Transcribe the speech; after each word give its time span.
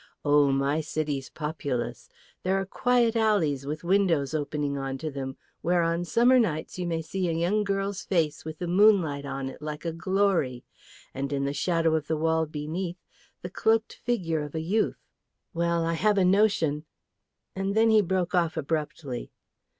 Oh, 0.25 0.51
my 0.51 0.81
city's 0.81 1.29
populous! 1.29 2.09
There 2.41 2.59
are 2.59 2.65
quiet 2.65 3.15
alleys 3.15 3.67
with 3.67 3.83
windows 3.83 4.33
opening 4.33 4.75
onto 4.75 5.11
them, 5.11 5.37
where 5.61 5.83
on 5.83 6.05
summer 6.05 6.39
nights 6.39 6.79
you 6.79 6.87
may 6.87 7.03
see 7.03 7.29
a 7.29 7.33
young 7.33 7.63
girl's 7.63 8.01
face 8.03 8.43
with 8.43 8.57
the 8.57 8.65
moonlight 8.65 9.27
on 9.27 9.47
it 9.47 9.61
like 9.61 9.85
a 9.85 9.93
glory, 9.93 10.63
and 11.13 11.31
in 11.31 11.45
the 11.45 11.53
shadow 11.53 11.93
of 11.93 12.07
the 12.07 12.17
wall 12.17 12.47
beneath, 12.47 12.97
the 13.43 13.49
cloaked 13.51 13.93
figure 13.93 14.41
of 14.41 14.55
a 14.55 14.61
youth. 14.61 15.05
Well, 15.53 15.85
I 15.85 15.93
have 15.93 16.17
a 16.17 16.25
notion" 16.25 16.85
and 17.55 17.75
then 17.75 17.91
he 17.91 18.01
broke 18.01 18.33
off 18.33 18.57
abruptly. 18.57 19.31